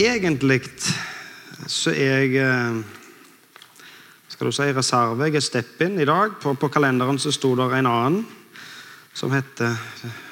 [0.00, 0.62] egentlig
[1.68, 2.80] så er jeg eh,
[4.28, 5.26] skal du si reserve.
[5.28, 6.38] Jeg er step-in i dag.
[6.40, 8.20] På, på kalenderen så sto det en annen
[9.14, 9.76] som heter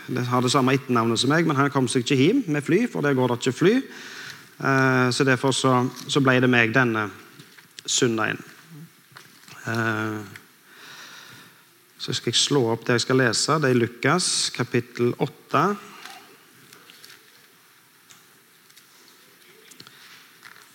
[0.08, 2.86] det har det samme etternavnet som meg, men han kom seg ikke hjem med fly,
[2.88, 3.74] for der går det ikke fly.
[4.64, 5.74] Eh, så derfor så,
[6.08, 7.10] så ble det meg denne
[7.84, 8.40] søndagen.
[9.68, 10.20] Eh,
[11.98, 13.58] så skal jeg slå opp det jeg skal lese.
[13.60, 15.66] Det er Lukas kapittel 8.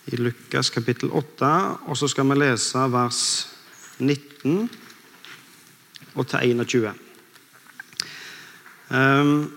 [0.06, 1.46] I Lukas kapittel 8,
[1.88, 3.20] og så skal vi lese vers
[3.98, 4.70] 19
[6.14, 6.92] og til 21.
[8.90, 9.52] Um,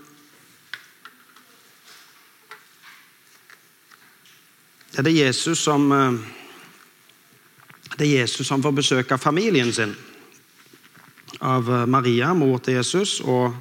[4.98, 6.20] det er Jesus som eh,
[7.98, 9.96] det er Jesus som får besøk av familien sin.
[11.42, 13.56] Av eh, Maria, mor til Jesus, og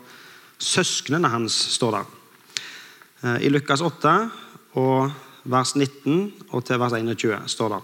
[0.59, 2.11] søsknene hans, står der.
[3.23, 4.17] Eh, I Lukas 8
[4.77, 5.15] og
[5.47, 7.83] vers 19 og til vers 21 står det.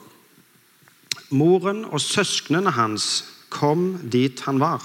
[1.33, 4.85] Moren og søsknene hans kom dit han var.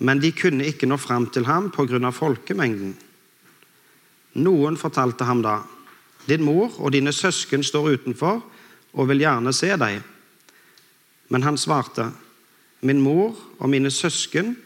[0.00, 2.10] Men de kunne ikke nå fram til ham pga.
[2.10, 2.96] folkemengden.
[4.34, 5.62] Noen fortalte ham da,
[6.28, 8.42] 'Din mor og dine søsken står utenfor
[8.92, 10.02] og vil gjerne se deg.'
[11.28, 12.12] Men han svarte,
[12.82, 14.56] 'Min mor og mine søsken,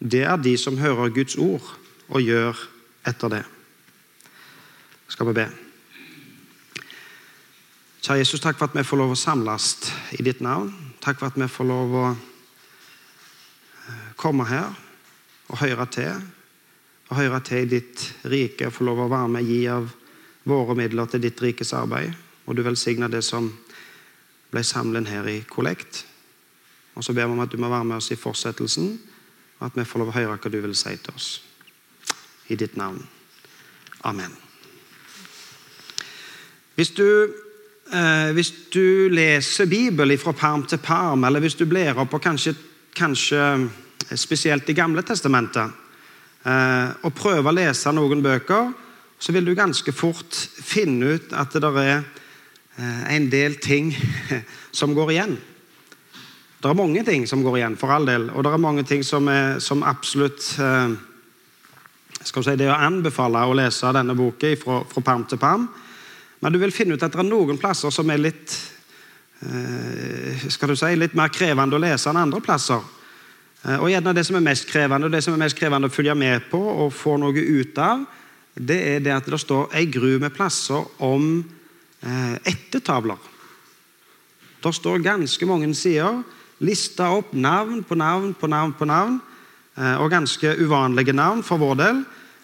[0.00, 2.68] det er de som hører Guds ord og gjør
[3.06, 3.44] etter det.'
[5.08, 5.69] Skal vi be.
[8.00, 9.74] Kjære Jesus, takk for at vi får lov å samles
[10.16, 10.70] i ditt navn.
[11.04, 12.04] Takk for at vi får lov å
[14.16, 14.70] komme her
[15.50, 16.22] og høre til.
[17.10, 19.90] Og høre til i ditt rike og få lov å være med og gi av
[20.48, 22.14] våre midler til ditt rikes arbeid.
[22.48, 23.50] Og du velsigne det som
[24.50, 26.06] ble samlet her i kollekt.
[26.96, 28.94] Og så ber vi om at du må være med oss i fortsettelsen,
[29.60, 31.28] og at vi får lov å høre hva du vil si til oss.
[32.48, 33.04] I ditt navn.
[34.08, 34.32] Amen.
[36.74, 37.04] Hvis du,
[37.92, 42.22] eh, hvis du leser Bibelen fra perm til perm, eller hvis du blir opp og
[42.22, 42.54] kanskje,
[42.96, 43.68] kanskje
[44.16, 45.70] spesielt i Gamle testamentet,
[46.44, 48.72] eh, og prøver å lese noen bøker,
[49.20, 53.92] så vil du ganske fort finne ut at det er eh, en del ting
[54.78, 55.36] som går igjen.
[56.60, 59.04] Det er mange ting som går igjen, for all del, og det er mange ting
[59.04, 60.96] som, er, som absolutt eh,
[62.20, 65.70] skal si, Det å anbefale å lese denne boka fra, fra perm til perm,
[66.40, 68.58] men du vil finne ut at det er noen plasser som er litt
[70.52, 72.82] skal du si, litt mer krevende å lese enn andre plasser.
[73.62, 75.92] Eh, og gjerne Det som er mest krevende og det som er mest krevende å
[75.92, 78.06] følge med på og få noe ut av,
[78.54, 81.44] det er det at det står ei gru med plasser om
[82.02, 83.18] eh, ettertavler.
[84.60, 86.22] Det står ganske mange sider,
[86.60, 89.20] lista opp navn på navn på navn, på navn,
[89.76, 92.02] eh, og ganske uvanlige navn for vår del.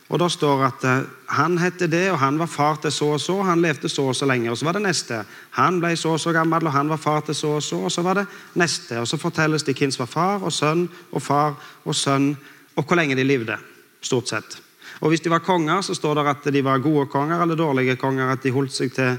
[0.09, 3.21] Og Da står at eh, han heter det, og han var far til så og
[3.21, 4.51] så, han levde så og så lenge.
[4.51, 5.25] Og så var det neste.
[5.59, 7.81] Han ble så og så gammel, og han var far til så og så.
[7.89, 9.01] Og så var det neste.
[9.01, 12.37] Og så fortelles det hvem som var far og sønn og far og sønn,
[12.77, 13.59] og hvor lenge de levde.
[14.01, 14.61] Stort sett.
[15.01, 17.97] Og Hvis de var konger, så står det at de var gode konger eller dårlige
[17.97, 18.31] konger.
[18.31, 19.19] At de holdt seg til,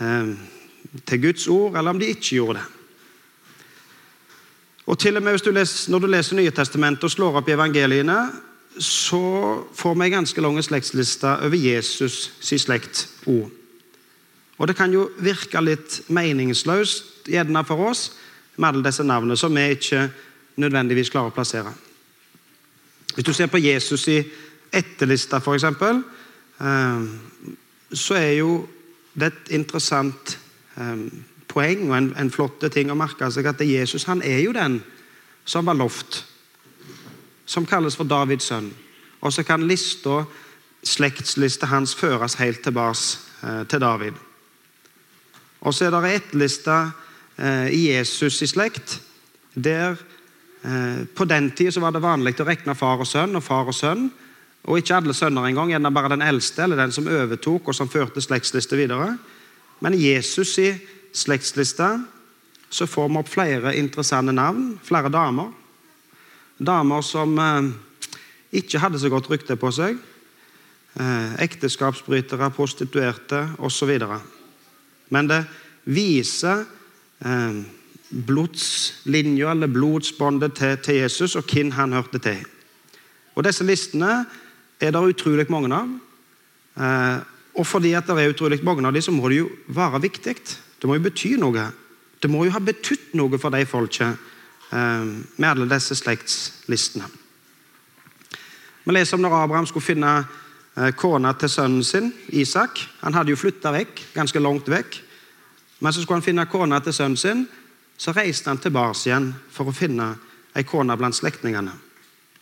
[0.00, 0.36] eh,
[1.06, 2.68] til Guds ord, eller om de ikke gjorde det.
[4.86, 7.52] Og til og med du leser, Når du leser Nye testamentet og slår opp i
[7.52, 8.30] evangeliene,
[8.78, 13.50] så får vi en ganske lang slektsliste over Jesus sin slekt òg.
[14.58, 18.12] Og det kan jo virke litt meningsløst gjerne for oss
[18.56, 20.06] med alle disse navnene som vi ikke
[20.62, 21.72] nødvendigvis klarer å plassere.
[23.14, 24.20] Hvis du ser på Jesus i
[24.72, 27.02] etterlista, f.eks., eh,
[27.92, 28.54] så er jo
[29.12, 30.36] det et interessant
[30.78, 31.06] eh,
[31.48, 34.80] poeng og en, en flott ting å merke seg at Jesus han er jo den
[35.44, 36.22] som var lovt
[37.46, 38.70] som kalles for Davids sønn.
[39.22, 40.24] Og så kan lista,
[40.82, 44.18] slektslista hans føres helt tilbake eh, til David.
[45.62, 46.74] Og så er det ett liste
[47.38, 48.98] eh, i Jesus i slekt
[49.54, 49.94] der
[50.64, 53.76] eh, På den tida var det vanlig å regne far og sønn og far og
[53.76, 54.08] sønn.
[54.62, 57.90] Og ikke alle sønner engang, gjerne bare den eldste eller den som overtok og som
[57.90, 59.16] førte slektsliste videre.
[59.82, 60.70] Men i Jesus i
[61.12, 61.96] slektslista
[62.72, 65.50] så får vi opp flere interessante navn, flere damer.
[66.62, 67.70] Damer som eh,
[68.62, 69.98] ikke hadde så godt rykte på seg.
[70.92, 73.90] Eh, ekteskapsbrytere, prostituerte osv.
[75.12, 75.40] Men det
[75.90, 76.64] viser
[77.24, 77.58] eh,
[78.12, 82.42] blodslinja, eller blodsbåndet til, til, Jesus, og hvem han hørte til.
[83.34, 84.22] Og Disse listene
[84.80, 85.94] er det utrolig mange av.
[86.76, 87.18] Eh,
[87.58, 90.36] og fordi at det er utrolig mange av dem, så må det jo være viktig.
[90.78, 91.70] Det må jo bety noe.
[92.22, 94.31] Det må jo ha betydd noe for de folka Eh,
[94.72, 97.04] med alle disse slektslistene.
[98.84, 100.12] Vi leser om når Abraham skulle finne
[100.76, 102.80] eh, kona til sønnen sin, Isak.
[103.00, 104.98] Han hadde jo flytta vekk, ganske langt vekk.
[105.80, 107.46] Men så skulle han finne kona til sønnen sin.
[107.96, 110.14] Så reiste han tilbake igjen for å finne
[110.58, 111.72] ei kone blant slektningene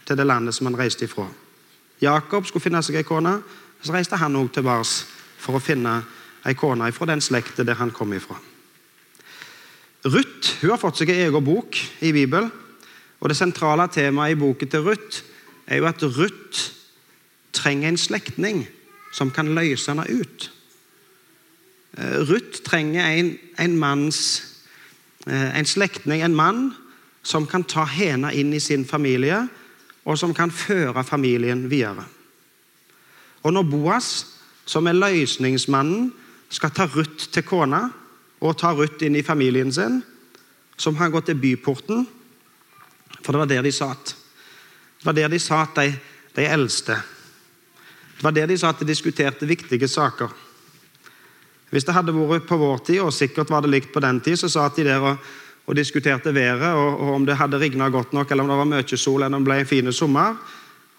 [0.08, 1.26] til det landet som han reiste ifra.
[2.00, 3.36] Jakob skulle finne seg ei kone,
[3.82, 4.88] så reiste han òg tilbake
[5.40, 6.00] for å finne
[6.48, 8.38] ei kone fra den slekta der han kom ifra.
[10.04, 12.50] Ruth hun har fått seg en egen bok i Bibelen.
[13.20, 15.22] og Det sentrale temaet i boken til Ruth
[15.66, 16.70] er jo at Ruth
[17.52, 18.64] trenger en slektning
[19.12, 20.50] som kan løse henne ut.
[21.98, 24.20] Eh, Ruth trenger en, en manns
[25.26, 26.70] eh, en slektning, en mann,
[27.22, 29.42] som kan ta henne inn i sin familie,
[30.08, 32.06] og som kan føre familien videre.
[33.42, 34.26] Og når Boas,
[34.64, 36.12] som er løsningsmannen,
[36.50, 37.90] skal ta Ruth til kona
[38.40, 40.00] og ta Ruth inn i familien sin,
[40.80, 42.06] som han gå til byporten,
[43.20, 44.14] for det var der de satt.
[45.00, 45.92] Det var der de satt, de,
[46.36, 46.96] de eldste.
[48.16, 50.32] Det var der de satt og diskuterte viktige saker.
[51.70, 54.40] Hvis det hadde vært på vår tid, og sikkert var det likt på den tid,
[54.40, 55.20] så satt de der og,
[55.66, 58.70] og diskuterte været, og, og om det hadde rigna godt nok, eller om det var
[58.72, 60.40] mye sol, eller om det ble en fin sommer.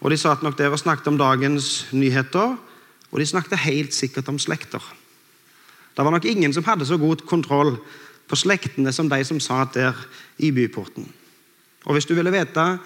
[0.01, 2.55] Og De satt nok der og snakket om dagens nyheter,
[3.11, 4.81] og de snakket helt sikkert om slekter.
[6.01, 7.75] Det var nok ingen som hadde så god kontroll
[8.25, 9.97] på slektene som de som satt der
[10.41, 11.05] i byporten.
[11.85, 12.79] Og Hvis du ville vite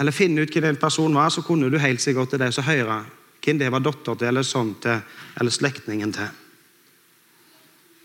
[0.00, 3.04] eller finne ut hvem en person var, så kunne du helt sikkert til det høre
[3.44, 5.04] hvem det var datter til, eller sånn til,
[5.36, 6.32] eller slektningen til.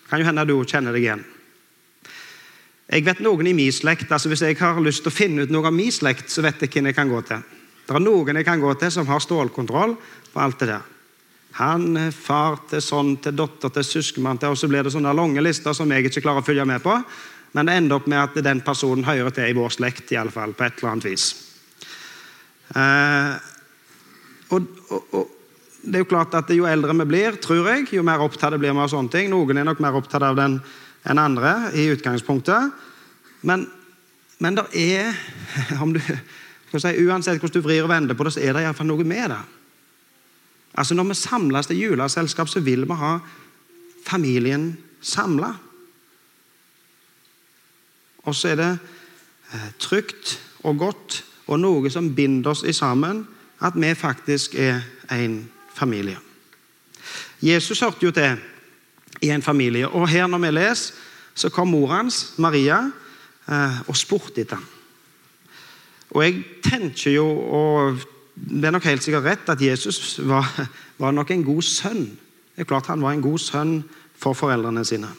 [0.09, 1.24] Kan jo hende du kjenner deg igjen.
[2.92, 5.50] Jeg vet noen i min slekt, altså Hvis jeg har lyst til å finne ut
[5.50, 7.39] noe av min slekt, så vet jeg hvem jeg kan gå til.
[7.88, 9.95] Det er noen jeg kan gå til som har stålkontroll
[10.33, 10.90] på alt det der.
[11.57, 15.44] Han er far til sånn, til datter, til søskenbarn og så blir det sånne lange
[15.44, 16.95] lister som jeg ikke klarer å følge med på.
[17.51, 20.31] Men det ender opp med at den personen hører til i vår slekt, i alle
[20.31, 21.25] fall, på et eller annet vis.
[22.71, 23.33] Eh,
[24.56, 25.38] og, og, og,
[25.81, 28.71] det er jo klart at Jo eldre vi blir, tror jeg, jo mer opptatt blir
[28.71, 29.31] vi av sånne ting.
[29.33, 30.59] Noen er nok mer opptatt av den
[31.09, 32.71] enn andre i utgangspunktet.
[33.50, 33.65] Men,
[34.39, 35.18] men det er
[35.83, 38.88] om du, si, Uansett hvordan du vrir og vender på det, så er det iallfall
[38.88, 39.42] noe med det.
[40.73, 43.18] Altså Når vi samles til juleselskap, så vil vi ha
[44.07, 45.53] familien samla.
[48.23, 48.71] Og så er det
[49.53, 53.25] eh, trygt og godt og noe som binder oss sammen,
[53.62, 54.81] at vi faktisk er
[55.12, 56.18] en familie.
[57.41, 58.38] Jesus hørte jo til
[59.21, 60.94] i en familie, og her når vi leser,
[61.35, 62.91] så kom mor hans, Maria,
[63.47, 64.65] eh, og spurte etter ham.
[66.12, 68.00] Og jeg tenker jo, og
[68.41, 70.47] det er nok helt sikkert rett at Jesus var,
[70.97, 72.05] var, nok en god sønn.
[72.55, 73.83] Det er klart Han var en god sønn
[74.17, 75.09] for foreldrene sine.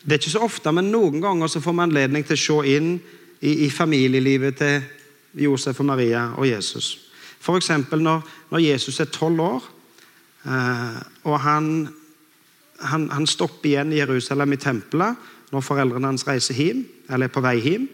[0.00, 2.76] Det er ikke så ofte, men noen ganger så får vi anledning til å se
[2.76, 2.94] inn
[3.40, 4.86] i, i familielivet til
[5.44, 7.10] Josef og Maria og Jesus.
[7.40, 7.70] F.eks.
[7.92, 9.68] Når, når Jesus er tolv år,
[10.46, 10.98] eh,
[11.28, 11.88] og han,
[12.80, 17.34] han, han, stopper igjen i Jerusalem, i tempelet, når foreldrene hans reiser hjem, eller er
[17.34, 17.88] på vei hjem.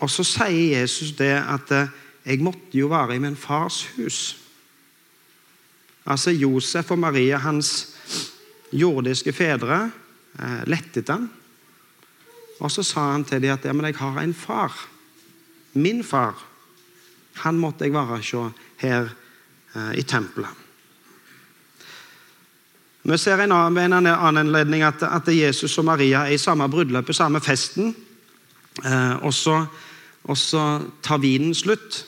[0.00, 1.92] Og så sier Jesus det at eh,
[2.24, 4.36] jeg måtte jo være i min fars hus.
[6.06, 7.96] Altså Josef og Maria, hans
[8.72, 9.90] jordiske fedre,
[10.38, 11.30] eh, lettet han.
[12.60, 14.74] Og så sa han til dem at ja, men jeg har en far.
[15.72, 16.34] Min far.
[17.44, 18.34] Han måtte jeg være hos
[18.76, 19.08] her
[19.74, 20.50] eh, i tempelet.
[23.02, 26.68] Vi ser en annen, en annen anledning at, at, Jesus og Maria er i samme
[26.68, 27.94] bryllup, samme festen.
[28.84, 30.64] Eh, og så
[31.02, 32.04] tar vinen slutt.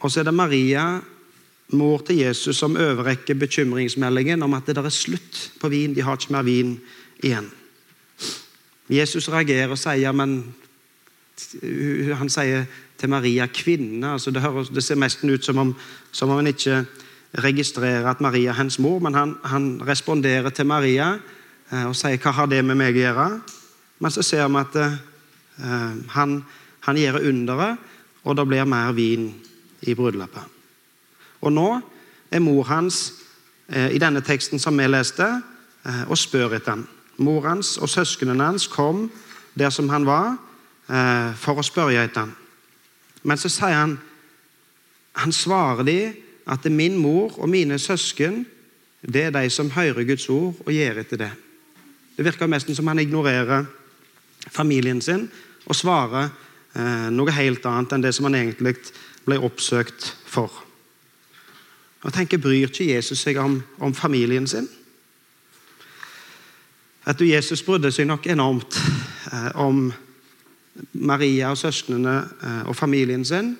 [0.00, 1.00] Og så er det Maria,
[1.76, 5.94] mor til Jesus, som overrekker bekymringsmeldingen om at det der er slutt på vin.
[5.94, 6.78] De har ikke mer vin
[7.22, 7.50] igjen.
[8.90, 10.42] Jesus reagerer og sier men
[12.18, 12.66] Han sier
[12.98, 14.06] til Maria 'kvinne'.
[14.06, 15.76] altså Det, høres, det ser mest ut som om,
[16.12, 16.84] som om han ikke
[17.38, 21.18] registrerer at Maria er hans mor, men han, han responderer til Maria
[21.72, 23.40] eh, og sier 'hva har det med meg å gjøre'?
[23.98, 26.44] Men så ser vi at uh, han,
[26.80, 27.76] han gjør underet,
[28.24, 29.34] og det blir mer vin
[29.82, 30.60] i bryllupet.
[31.40, 31.68] Og nå
[32.30, 33.00] er mor hans
[33.68, 35.26] eh, i denne teksten som vi leste,
[35.86, 36.86] eh, og spør etter ham.
[37.20, 39.08] Mor hans og søsknene hans kom
[39.58, 40.36] der som han var,
[40.88, 42.36] eh, for å spørre etter ham.
[43.22, 43.98] Men så sier han
[45.12, 46.12] Han svarer de
[46.46, 48.46] at min mor og mine søsken
[49.02, 51.30] det er de som hører Guds ord og gjør etter det.
[52.16, 53.66] Det virker mest som han ignorerer
[54.50, 55.28] familien sin
[55.66, 56.30] og svarer
[57.10, 58.76] noe helt annet enn det som han egentlig
[59.30, 60.50] ble oppsøkt for.
[62.04, 64.68] Jeg tenker, Bryr ikke Jesus seg om, om familien sin?
[67.06, 68.76] At Jesus brydde seg nok enormt
[69.32, 69.90] eh, om
[70.92, 73.54] Maria og søsknene eh, og familien sin,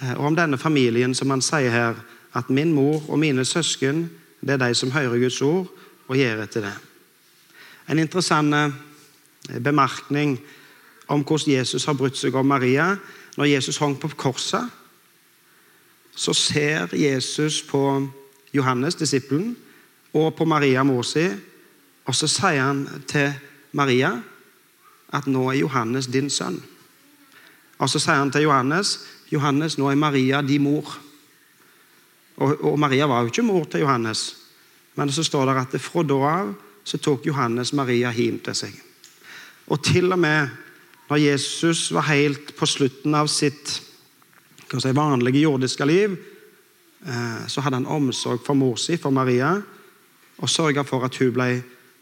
[0.00, 2.00] eh, og om denne familien som han sier her
[2.38, 4.06] at min mor og mine søsken
[4.42, 5.68] det er de som hører Guds ord
[6.08, 6.74] og gjør etter det.
[7.90, 10.36] En interessant eh, bemerkning
[11.08, 12.94] om hvordan Jesus har brutt seg om Maria.
[13.36, 14.70] Når Jesus hang på korset,
[16.14, 18.08] så ser Jesus på
[18.52, 19.56] Johannes, disippelen,
[20.12, 21.24] og på Maria, mor si,
[22.04, 23.32] og så sier han til
[23.72, 24.12] Maria
[25.12, 26.58] at nå er Johannes din sønn.
[27.78, 28.98] Og så sier han til Johannes
[29.32, 30.90] Johannes, nå er Maria din mor.
[32.36, 34.24] Og, og Maria var jo ikke mor til Johannes,
[34.96, 36.52] men så står det at fra da av
[36.84, 38.74] så tok Johannes Maria hjem til seg.
[39.70, 40.50] Og til og med
[41.08, 43.78] når Jesus var helt på slutten av sitt
[44.80, 46.16] si, vanlige jordiske liv,
[47.06, 49.54] eh, så hadde han omsorg for mor si, for Maria,
[50.38, 51.48] og sørga for at hun ble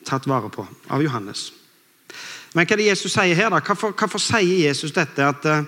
[0.06, 1.50] tatt vare på av Johannes.
[2.54, 3.50] Men hva er det Jesus sier her?
[3.52, 3.60] da?
[3.62, 5.64] Hvorfor, hvorfor sier Jesus dette at, eh,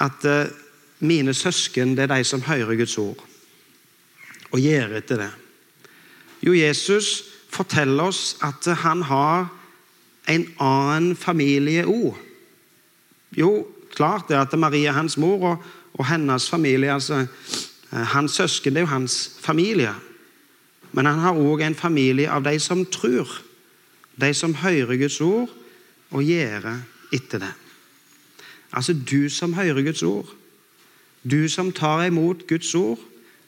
[0.00, 0.52] at, eh,
[1.00, 3.20] mine søsken det er de som hører Guds ord,
[4.50, 5.30] og gjør etter det?
[6.44, 9.48] Jo, Jesus forteller oss at han har
[10.28, 12.16] en annen familie òg.
[13.36, 15.64] Jo, klart det at Maria er hans mor, og,
[16.00, 17.26] og hennes familie altså,
[17.92, 19.94] eh, Hans søsken det er jo hans familie.
[20.92, 23.28] Men han har òg en familie av de som tror.
[24.20, 25.50] De som hører Guds ord
[26.10, 26.80] og gjør
[27.12, 27.52] etter det.
[28.72, 30.26] Altså du som hører Guds ord.
[31.30, 32.98] Du som tar imot Guds ord.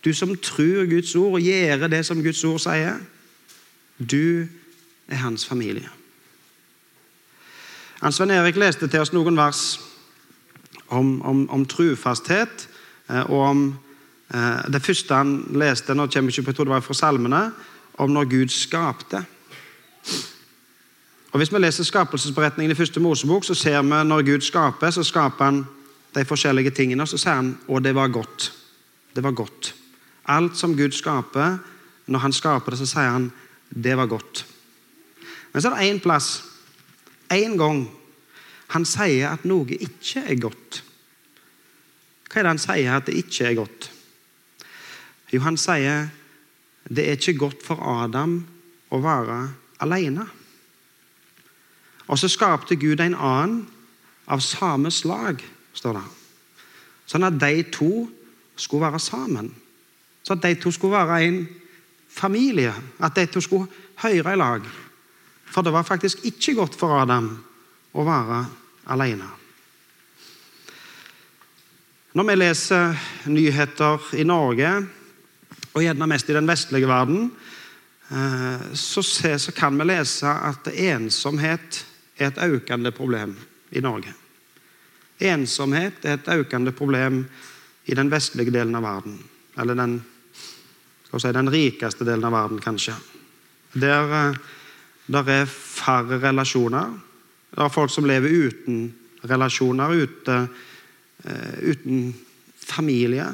[0.04, 3.00] Du som tror Guds ord og gjør det som Guds ord sier.
[3.98, 4.46] Du
[5.08, 5.88] er hans familie.
[8.02, 9.78] Hans Svein Erik leste til oss noen vers
[10.92, 12.68] om, om, om trufasthet.
[13.08, 13.62] Eh, og om
[14.34, 17.42] eh, Det første han leste, nå kommer ikke på, jeg tror det var fra salmene,
[18.00, 19.24] om når Gud skapte.
[21.32, 25.02] Og Hvis vi leser skapelsesberetningen i første Mosebok, så ser vi når Gud skaper, så
[25.02, 25.64] skaper han
[26.14, 28.52] de forskjellige tingene, og så sier han og det var godt.
[29.16, 29.74] Det var godt.
[30.28, 31.58] Alt som Gud skaper,
[32.06, 33.30] når han skaper det, så sier han
[33.72, 34.44] det var godt.
[35.52, 36.44] Men så er det én plass,
[37.32, 37.86] én gang,
[38.72, 40.82] han sier at noe ikke er godt.
[42.28, 43.88] Hva er det han sier at det ikke er godt?
[45.32, 46.08] Jo, han sier
[46.88, 48.38] det er ikke godt for Adam
[48.92, 49.36] å være
[49.84, 50.24] alene.
[52.08, 53.62] Og så skapte Gud en annen
[54.32, 55.42] av samme slag,
[55.76, 56.04] står det.
[57.12, 57.90] Sånn at de to
[58.56, 59.50] skulle være sammen.
[60.22, 61.40] Så at de to skulle være en
[62.12, 62.72] familie.
[63.02, 63.68] At de to skulle
[64.02, 64.66] høre i lag.
[65.52, 67.32] For det var faktisk ikke godt for Adam
[67.92, 68.42] å være
[68.86, 69.28] alene.
[72.12, 72.98] Når vi leser
[73.32, 74.72] nyheter i Norge,
[75.72, 77.30] og gjerne mest i den vestlige verden,
[78.10, 81.84] eh, så, kan vi lese at ensomhet
[82.18, 83.36] er et økende problem
[83.72, 84.12] i Norge.
[85.20, 87.24] Ensomhet er et økende problem
[87.86, 89.16] i den vestlige delen av verden.
[89.58, 89.96] Eller den,
[91.16, 92.94] si, den rikeste delen av verden, kanskje.
[93.72, 94.36] Der, eh,
[95.06, 96.92] der er færre relasjoner.
[97.52, 98.84] Det er folk som lever uten
[99.28, 100.38] relasjoner, ute,
[101.28, 102.14] uh, uten
[102.56, 103.26] familie.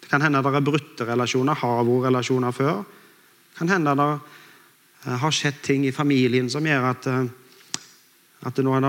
[0.00, 2.82] Det kan hende det er brutte relasjoner, har vært relasjoner før.
[2.84, 7.24] Det kan hende det uh, har skjedd ting i familien som gjør at uh,
[8.46, 8.86] at nå er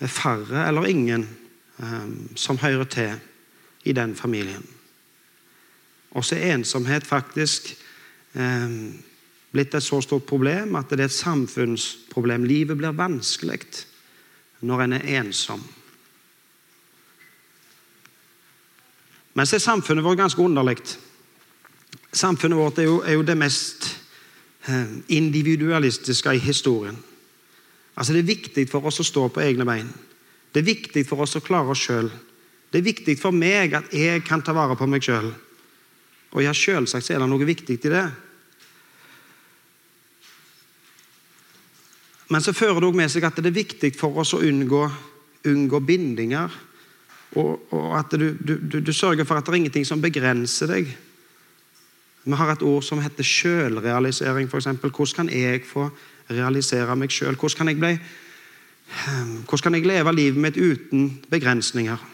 [0.00, 1.26] det færre eller ingen
[2.38, 3.16] som hører til
[3.84, 4.62] i den familien.
[6.14, 7.74] Også ensomhet faktisk
[9.54, 12.46] blitt et så stort problem at det er et samfunnsproblem.
[12.48, 13.60] Livet blir vanskelig
[14.66, 15.62] når en er ensom.
[19.34, 20.78] Men så er samfunnet vårt ganske underlig.
[22.14, 23.88] Samfunnet vårt er jo, er jo det mest
[25.08, 26.96] individualistiske i historien.
[27.96, 29.90] Altså Det er viktig for oss å stå på egne bein.
[30.52, 32.10] Det er viktig for oss å klare oss sjøl.
[32.70, 35.28] Det er viktig for meg at jeg kan ta vare på meg sjøl.
[36.34, 38.06] Og ja, selvsagt er det noe viktig i det.
[42.28, 44.84] Men så fører det òg med seg at det er viktig for oss å unngå,
[45.50, 46.52] unngå bindinger.
[47.34, 50.70] Og, og at du, du, du, du, sørger for at det er ingenting som begrenser
[50.70, 50.88] deg.
[52.24, 54.48] Vi har et ord som heter sjølrealisering.
[54.48, 54.80] Hvordan
[55.16, 55.90] kan jeg få
[56.30, 57.36] realisere meg sjøl?
[57.36, 62.10] Hvordan, ehm, hvordan kan jeg leve livet mitt uten begrensninger?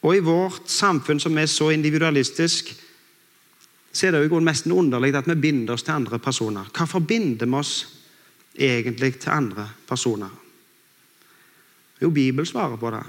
[0.00, 2.70] Og i vårt samfunn som er så individualistisk,
[3.92, 6.68] så er det jo mest underlig at vi binder oss til andre personer.
[6.70, 7.74] Hvorfor binder vi oss
[8.54, 10.30] egentlig til andre personer?
[12.00, 13.02] Jo, Bibelen svarer på det.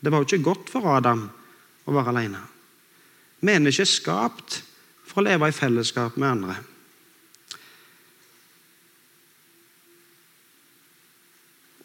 [0.00, 1.24] Det var jo ikke godt for Adam
[1.86, 2.42] å være alene.
[3.46, 4.60] Mennesket er skapt
[5.06, 6.56] for å leve i fellesskap med andre.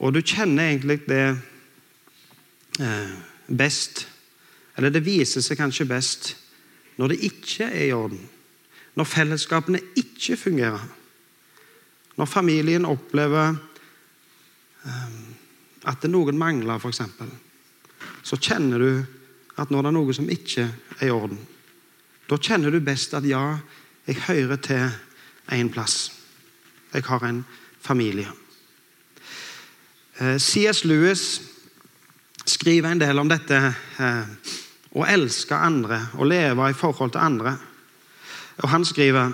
[0.02, 1.26] Og du kjenner egentlig det
[2.82, 3.14] eh,
[3.48, 4.08] best
[4.76, 6.32] eller det viser seg kanskje best
[7.02, 8.22] når det ikke er i orden.
[8.94, 10.84] Når fellesskapene ikke fungerer.
[12.18, 13.56] Når familien opplever
[14.86, 15.16] um,
[15.90, 17.02] at noen mangler, f.eks.,
[18.22, 18.92] så kjenner du
[19.58, 20.68] at når det er noe som ikke
[21.00, 21.42] er i orden.
[22.30, 23.58] Da kjenner du best at ja,
[24.06, 24.94] jeg hører til
[25.52, 26.12] en plass.
[26.94, 27.42] Jeg har en
[27.82, 28.30] familie.
[30.20, 30.86] Eh, C.S.
[30.86, 31.42] Lewis
[32.46, 34.52] skriver en del om dette eh,
[34.92, 37.56] å elske andre, å leve i forhold til andre.
[38.62, 39.32] Og Han skriver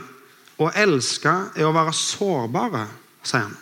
[0.57, 2.85] å elske er å være sårbare,
[3.23, 3.55] sier han.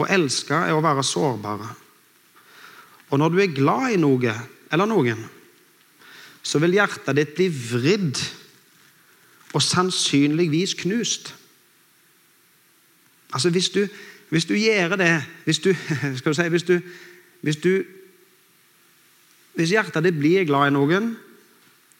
[0.00, 1.68] Å elske er å være sårbare.
[3.12, 4.34] Og når du er glad i noe
[4.72, 5.20] eller noen,
[6.42, 8.20] så vil hjertet ditt bli vridd
[9.52, 11.34] og sannsynligvis knust.
[13.32, 13.86] Altså Hvis du,
[14.28, 15.74] hvis du gjør det Hvis du
[16.34, 16.80] si, hvis du,
[17.40, 17.84] hvis du
[19.58, 21.12] hvis hjertet ditt blir glad i noen,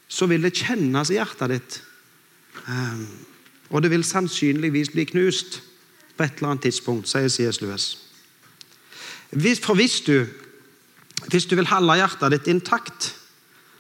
[0.09, 1.79] så vil det kjennes i hjertet ditt.
[2.69, 3.07] Um,
[3.73, 5.61] og det vil sannsynligvis bli knust
[6.17, 7.61] på et eller annet tidspunkt, sier C.S.
[7.63, 7.87] Lewis.
[9.65, 10.27] For hvis du,
[11.33, 13.15] hvis du vil holde hjertet ditt intakt,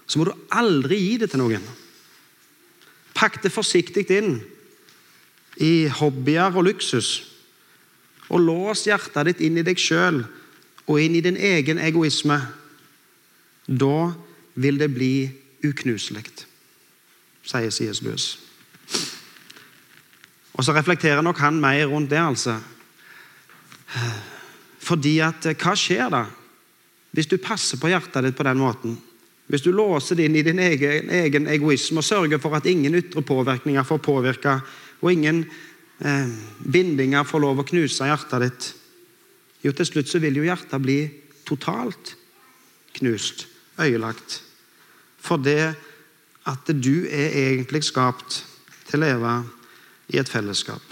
[0.06, 1.64] så må du aldri gi det til noen.
[3.16, 4.38] Pakk det forsiktig inn
[5.60, 7.10] i hobbyer og luksus.
[8.32, 10.22] Og lås hjertet ditt inn i deg sjøl
[10.88, 12.40] og inn i din egen egoisme.
[13.66, 14.12] Da
[14.54, 15.14] vil det bli
[15.64, 16.24] uknuselig,
[17.46, 18.02] sier C.S.
[18.02, 18.26] Lewis.
[20.52, 22.58] Og så reflekterer nok han mer rundt det, altså.
[24.82, 26.26] Fordi at eh, hva skjer da
[27.12, 28.94] hvis du passer på hjertet ditt på den måten?
[29.52, 32.94] Hvis du låser det inn i din egen, egen egoisme og sørger for at ingen
[32.96, 34.54] ytre påvirkninger får påvirke,
[35.02, 35.42] og ingen
[36.00, 36.30] eh,
[36.64, 38.68] bindinger får lov å knuse hjertet ditt,
[39.62, 40.98] jo til slutt så vil jo hjertet bli
[41.46, 42.14] totalt
[42.96, 43.46] knust,
[43.80, 44.42] øyelagt.
[45.18, 45.74] For det
[46.46, 48.42] at du er egentlig skapt
[48.88, 49.34] til å leve
[50.10, 50.82] i et fellesskap.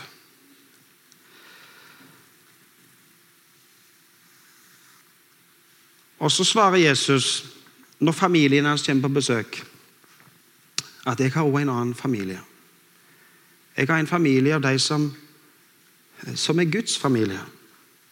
[6.21, 7.45] Og så svarer Jesus
[7.99, 9.67] når familien hans kommer på besøk,
[11.07, 12.41] at jeg har også en annen familie.
[13.77, 15.09] Jeg har en familie av de som,
[16.35, 17.41] som er Guds familie.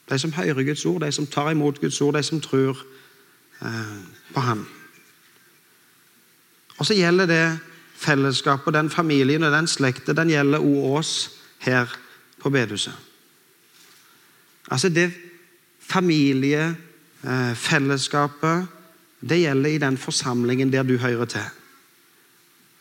[0.08, 2.80] De som hører Guds ord, de som tar imot Guds ord, de som tror
[3.62, 3.98] eh,
[4.34, 4.66] på Han.
[6.78, 7.58] Og så gjelder det
[7.98, 11.30] fellesskapet, den familien og den slekten, den gjelder òg oss
[11.64, 11.86] her
[12.38, 12.94] på bedehuset.
[14.70, 15.12] Altså det
[15.80, 18.66] familiefellesskapet
[19.20, 21.44] det gjelder i den forsamlingen der du hører til.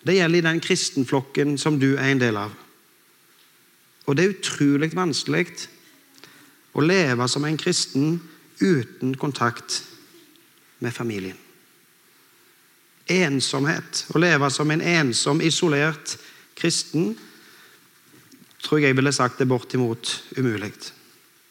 [0.06, 2.52] Det gjelder i den kristenflokken som du er en del av.
[4.06, 5.48] Og det er utrolig vanskelig
[6.78, 8.22] å leve som en kristen
[8.62, 9.84] uten kontakt
[10.80, 11.38] med familien.
[13.08, 14.06] Ensomhet.
[14.12, 16.18] Å leve som en ensom, isolert
[16.58, 17.14] kristen
[18.64, 20.74] tror jeg ville sagt det bortimot umulig.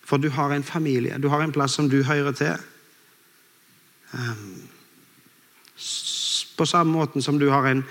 [0.06, 2.56] For du har en familie, du har en plass som du hører til.
[4.12, 4.68] Um,
[6.56, 7.84] på samme måte som du har en,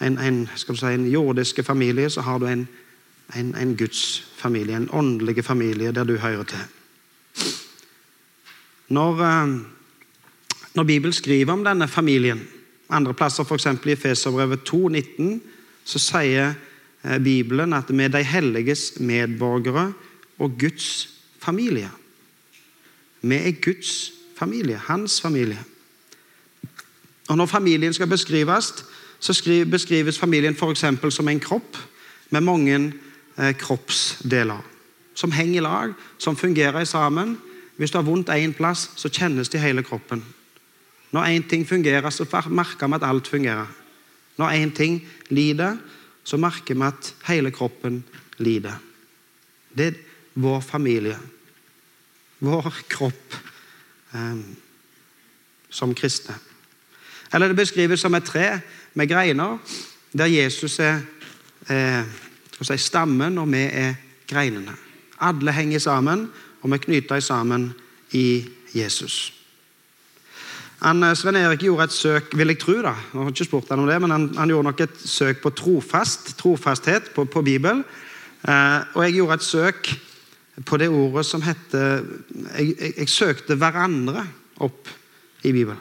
[0.00, 2.66] en, en, si, en jordiske familie, så har du en,
[3.34, 6.64] en, en Guds familie, en åndelig familie der du hører til.
[8.92, 9.54] Når, eh,
[10.74, 12.40] når Bibelen skriver om denne familien,
[12.88, 13.66] andre plasser f.eks.
[13.66, 15.40] i Feserbrevet 2,19,
[15.84, 16.54] så sier
[17.04, 19.92] eh, Bibelen at vi er de helliges medborgere
[20.38, 21.08] og Guds
[21.40, 21.90] familie.
[23.22, 25.58] Vi er Guds familie, hans familie.
[27.28, 28.84] Og Når familien skal beskrives,
[29.20, 30.84] så beskrives familien f.eks.
[31.14, 31.76] som en kropp
[32.30, 32.92] med mange
[33.38, 34.60] eh, kroppsdeler.
[35.14, 37.38] Som henger i lag, som fungerer sammen.
[37.76, 40.24] Hvis du har vondt én plass, så kjennes det i hele kroppen.
[41.12, 43.66] Når én ting fungerer, så merker vi at alt fungerer.
[44.36, 45.76] Når én ting lider,
[46.24, 48.04] så merker vi at hele kroppen
[48.38, 48.78] lider.
[49.76, 50.00] Det er
[50.34, 51.18] vår familie.
[52.40, 53.36] Vår kropp
[54.14, 54.40] eh,
[55.70, 56.34] som kristne.
[57.32, 58.60] Eller det beskrives som et tre
[58.94, 59.58] med greiner,
[60.12, 61.00] der Jesus er
[61.70, 62.04] eh,
[62.62, 63.94] si, stammen, og vi er
[64.28, 64.74] greinene.
[65.20, 66.30] Alle henger sammen,
[66.62, 67.72] og vi knyter sammen
[68.12, 68.44] i
[68.74, 69.41] Jesus.
[70.82, 72.94] Han, eh, Sven Erik gjorde et søk, vil jeg tro, da.
[73.12, 75.52] Jeg har ikke spurt han om det, men han, han gjorde nok et søk på
[75.54, 77.84] trofast, trofasthet på, på Bibelen.
[78.42, 79.92] Eh, og jeg gjorde et søk
[80.66, 82.02] på det ordet som heter
[82.58, 84.26] jeg, jeg, jeg søkte 'hverandre'
[84.60, 84.88] opp
[85.42, 85.80] i Bibelen.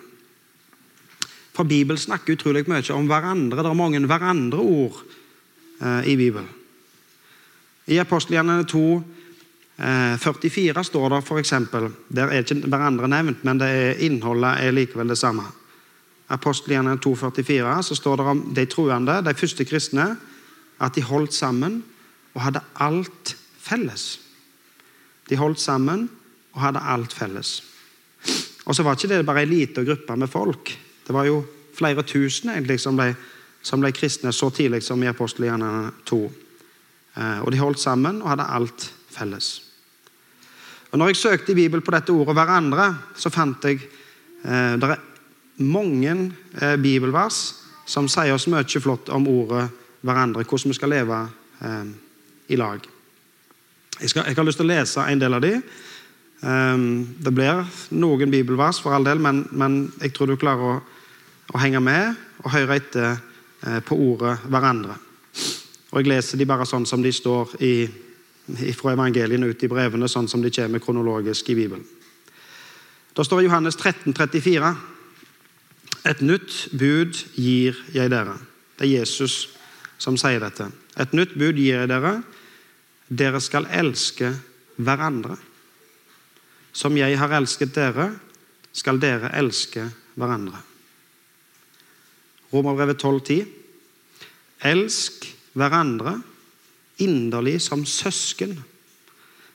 [1.52, 3.58] For Bibelen snakker utrolig mye om hverandre.
[3.60, 5.02] Det er mange hverandre-ord
[5.82, 6.50] eh, i Bibelen.
[7.88, 9.21] I apostelgjerningene 2, eh,
[9.82, 11.54] 44 står det f.eks.
[12.13, 15.48] Der er ikke hverandre nevnt, men er innholdet er likevel det samme.
[16.32, 20.15] apostelgjerningene 2,44, så står det om de troende, de første kristne,
[20.80, 21.82] at de holdt sammen
[22.34, 24.20] og hadde alt felles.
[25.30, 26.10] De holdt sammen
[26.54, 27.63] og hadde alt felles.
[28.65, 30.72] Og så var ikke det bare ei lita gruppe med folk.
[31.08, 31.41] Det var jo
[31.76, 33.13] flere tusen egentlig som ble,
[33.62, 36.22] som ble kristne så tidlig som i apostelgjerningene 2.
[37.17, 39.71] Eh, og de holdt sammen og hadde alt felles.
[40.92, 43.80] Og når jeg søkte i Bibelen på dette ordet 'hverandre', så fant jeg
[44.44, 45.00] eh, det er
[45.58, 49.70] mange eh, bibelvers som sier oss mye flott om ordet
[50.02, 51.30] 'hverandre', hvordan vi skal leve
[51.62, 51.86] eh,
[52.48, 52.80] i lag.
[54.02, 55.62] Jeg, skal, jeg, har lyst til å lese en del av de.
[56.42, 60.80] Um, det blir noen bibelvers, for all del, men, men jeg tror du klarer å,
[61.54, 64.98] å, henge med og høre etter eh, på ordet 'hverandre'.
[65.92, 67.74] Og Jeg leser de bare sånn som de står i
[68.78, 71.86] fra evangeliene ut i brevene, sånn som de kommer kronologisk i Bibelen.
[73.16, 74.76] Da står Johannes 13, 34
[76.08, 78.34] Et nytt bud gir jeg dere.
[78.80, 79.52] Det er Jesus
[80.02, 80.72] som sier dette.
[80.98, 82.16] Et nytt bud gir jeg dere.
[83.06, 84.32] Dere skal elske
[84.82, 85.38] hverandre.
[86.74, 88.08] Som jeg har elsket dere,
[88.74, 89.86] skal dere elske
[90.16, 90.64] hverandre.
[92.52, 93.46] Romerbrevet 12,10.
[94.72, 96.18] Elsk hverandre
[97.02, 98.56] inderlig som søsken.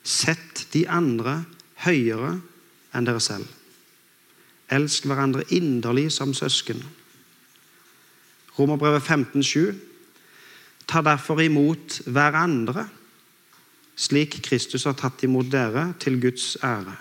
[0.02, 1.44] Sett de andre
[1.86, 2.36] høyere
[2.94, 3.48] enn dere selv.
[4.72, 6.80] Elsk hverandre inderlig som søsken.
[8.56, 9.74] Romerbrevet 15,7.
[10.86, 12.86] Ta derfor imot hverandre,
[13.96, 16.94] slik Kristus har tatt imot dere, til Guds ære.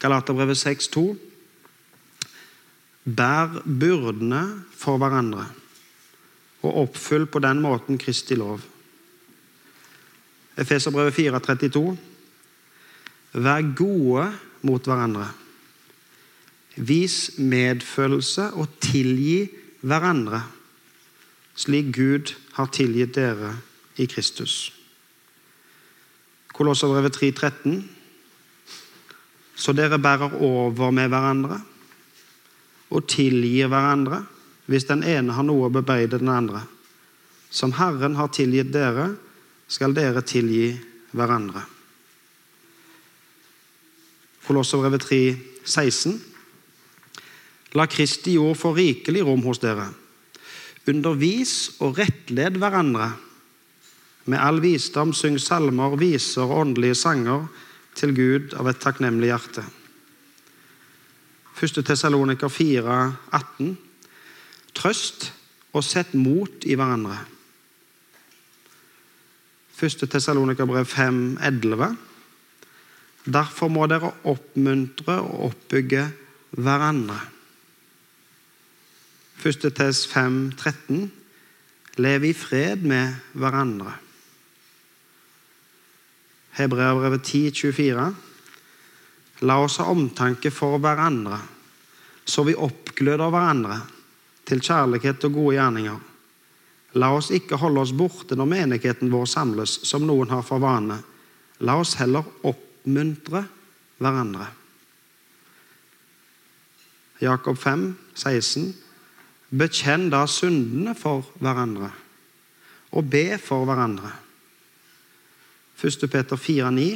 [0.00, 1.04] Galaterbrevet 6,2.
[3.10, 4.44] Bær byrdene
[4.76, 5.48] for hverandre
[6.62, 8.60] og oppfyll på den måten Kristi lov.
[10.60, 11.96] Efeserbrevet 4,32.
[13.32, 14.26] Vær gode
[14.66, 15.30] mot hverandre.
[16.76, 19.48] Vis medfølelse og tilgi
[19.80, 20.42] hverandre,
[21.56, 23.54] slik Gud har tilgitt dere
[24.00, 24.72] i Kristus.
[26.52, 27.80] Kolosserbrevet 3,13.
[29.60, 31.60] Så dere bærer over med hverandre
[32.90, 34.24] og tilgir hverandre
[34.70, 36.62] hvis den ene har noe å bebeide den andre.
[37.50, 39.08] Som Herren har tilgitt dere,
[39.70, 40.76] skal dere tilgi
[41.10, 41.64] hverandre.
[44.46, 45.18] Kolosserbrevet 3,
[45.66, 46.14] 16.
[47.78, 49.88] La Kristi ord få rikelig rom hos dere.
[50.90, 53.10] Undervis og rettled hverandre.
[54.30, 57.46] Med all visdom syng salmer, viser og åndelige sanger
[57.98, 59.66] til Gud av et takknemlig hjerte.
[61.58, 61.82] 1.
[61.84, 62.98] Tessaloniker 4,
[63.34, 63.78] 18.
[64.76, 65.30] Trøst
[65.74, 67.18] og sett mot i hverandre.
[69.80, 70.04] 1.
[70.12, 71.90] Tessalonikerbrev 5, 11.
[73.24, 76.04] Derfor må dere oppmuntre og oppbygge
[76.58, 77.20] hverandre.
[79.40, 79.70] 1.
[79.76, 81.06] Tess 5, 13.
[82.00, 83.94] Lev i fred med hverandre.
[86.58, 88.10] Hebreabrevet 10, 24.
[89.48, 91.38] La oss ha omtanke for hverandre,
[92.28, 93.78] så vi oppgløder hverandre
[94.50, 95.98] til kjærlighet og gode gjerninger.
[96.98, 100.98] La oss ikke holde oss borte når menigheten vår samles, som noen har for vane.
[101.62, 103.44] La oss heller oppmuntre
[104.00, 104.48] hverandre.
[107.20, 108.70] Jakob 5, 16.
[109.50, 111.90] Bekjenn da syndene for hverandre,
[112.96, 114.12] og be for hverandre.
[115.80, 116.06] 1.
[116.10, 116.86] Peter 4, 9.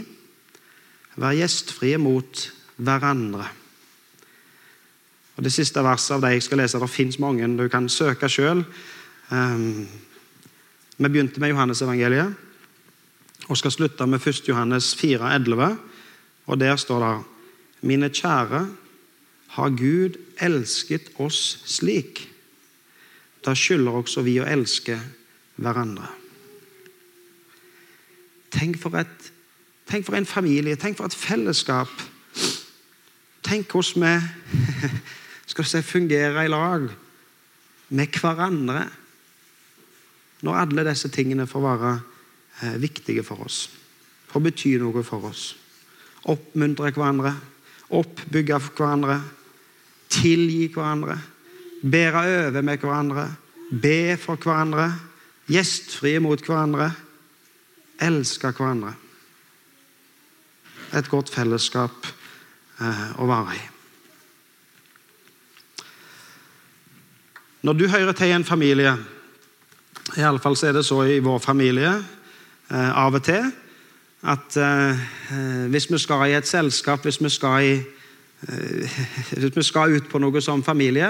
[1.21, 3.47] Vær gjestfrie mot hverandre.
[5.37, 7.49] Og Det siste verset av det jeg skal lese, det fins mange.
[7.59, 8.65] Du kan søke sjøl.
[9.31, 9.87] Um, ehm,
[10.97, 12.35] vi begynte med Johannesevangeliet
[13.49, 14.49] og skal slutte med 1.
[14.49, 15.79] Johannes 4, 11.
[16.47, 17.25] Og der står det
[17.85, 18.69] Mine kjære,
[19.49, 22.31] har Gud elsket oss slik?
[23.45, 24.97] Da skylder også vi å elske
[25.61, 26.09] hverandre.
[28.55, 29.31] Tenk for, et,
[29.91, 31.91] tenk for en familie, tenk for et fellesskap.
[33.45, 34.89] Tenk hvordan vi
[35.47, 36.89] skal si, fungere i lag
[37.95, 38.87] med hverandre.
[40.45, 41.93] Når alle disse tingene får være
[42.63, 43.69] eh, viktige for oss,
[44.29, 45.55] får bety noe for oss.
[46.29, 47.35] Oppmuntre hverandre,
[47.95, 49.21] oppbygge hverandre,
[50.13, 51.19] tilgi hverandre,
[51.85, 53.27] bære over med hverandre,
[53.71, 54.89] be for hverandre,
[55.49, 56.91] gjestfrie mot hverandre,
[58.05, 58.95] elske hverandre.
[60.95, 62.11] Et godt fellesskap
[62.81, 63.63] eh, å være i.
[67.65, 68.91] Når du hører til en familie,
[70.17, 73.47] i alle fall så er det så i vår familie eh, av og til,
[74.29, 74.99] at eh,
[75.73, 78.99] hvis vi skal i et selskap, hvis vi skal i eh,
[79.41, 81.09] Hvis vi skal ut på noe som familie,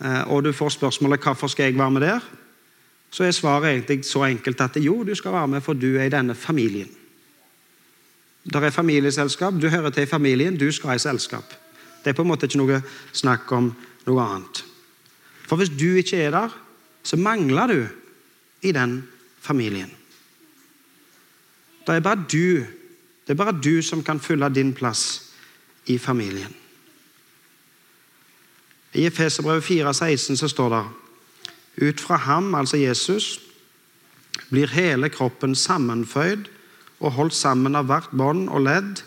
[0.00, 2.24] eh, og du får spørsmålet hvorfor skal jeg være med der,
[3.10, 6.08] så er svaret egentlig så enkelt at jo, du skal være med, for du er
[6.08, 6.88] i denne familien.
[8.52, 11.52] Der er familieselskap, du hører til i familien, du skal i selskap.
[12.04, 13.74] Det er på en måte ikke noe snakk om
[14.06, 14.69] noe annet.
[15.50, 16.52] For hvis du ikke er der,
[17.02, 17.80] så mangler du
[18.62, 19.00] i den
[19.42, 19.90] familien.
[21.86, 22.66] Det er bare du
[23.26, 25.30] det er bare du som kan fylle din plass
[25.86, 26.50] i familien.
[28.94, 33.38] I Efeserbrevet 4,16 så står det ut fra ham, altså Jesus,
[34.50, 36.50] blir hele kroppen sammenføyd
[36.98, 39.04] og holdt sammen av hvert bånd og ledd,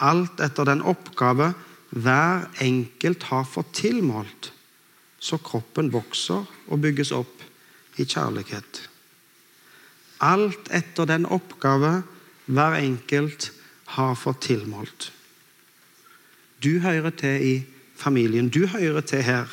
[0.00, 1.52] alt etter den oppgave
[1.90, 4.52] hver enkelt har fått tilmålt,
[5.26, 7.42] så kroppen vokser og bygges opp
[7.98, 8.82] i kjærlighet.
[10.22, 11.98] Alt etter den oppgave
[12.46, 13.50] hver enkelt
[13.96, 15.10] har fått tilmålt.
[16.62, 17.54] Du hører til i
[17.96, 18.48] familien.
[18.48, 19.50] Du hører til her.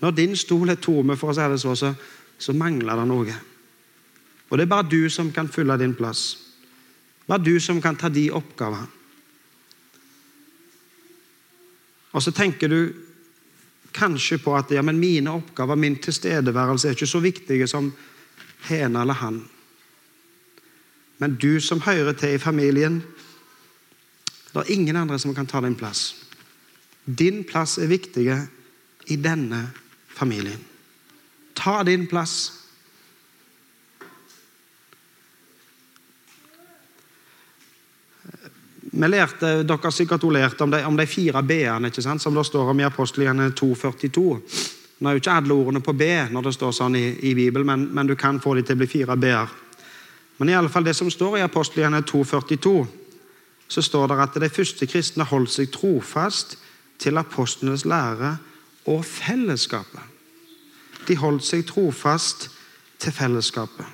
[0.00, 1.92] Når din stol er tomme, for å si det så, så,
[2.38, 3.36] så mangler det noe.
[4.48, 6.24] Og det er bare du som kan fylle din plass.
[7.28, 8.88] Bare du som kan ta de oppgavene.
[12.12, 12.80] Og så tenker du
[13.92, 17.92] kanskje på at ja, men mine oppgaver, min tilstedeværelse, er ikke så viktige som
[18.68, 19.42] henne eller han.
[21.18, 23.02] Men du som hører til i familien,
[24.52, 26.14] det er ingen andre som kan ta din plass.
[27.04, 28.26] Din plass er viktig
[29.06, 29.70] i denne
[30.08, 30.60] familien.
[31.54, 32.61] Ta din plass.
[38.92, 42.70] Vi lærte, Dere har sikkert lært om de, om de fire b-ene som det står
[42.70, 44.24] om i apostlene 2.42.
[45.00, 47.66] Nå er jo ikke alle ordene på B når det står sånn i, i Bibelen,
[47.66, 49.48] men, men, du kan få dem til å bli fire b-er.
[50.36, 52.74] Men i alle fall det som står i apostlene 2.42,
[53.72, 56.58] så står det at de første kristne holdt seg trofast
[57.00, 58.36] til apostlenes lære
[58.92, 60.04] og fellesskapet.
[61.08, 62.50] De holdt seg trofast
[63.00, 63.88] til fellesskapet.